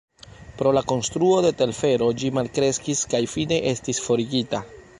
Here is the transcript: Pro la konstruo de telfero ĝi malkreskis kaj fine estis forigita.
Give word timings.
Pro 0.61 0.71
la 0.77 0.81
konstruo 0.91 1.35
de 1.47 1.51
telfero 1.59 2.07
ĝi 2.21 2.31
malkreskis 2.39 3.03
kaj 3.15 3.21
fine 3.35 3.61
estis 3.75 4.01
forigita. 4.07 4.65